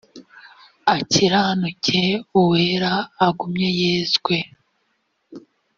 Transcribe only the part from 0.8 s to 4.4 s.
akiranuke uwera agumye yezwe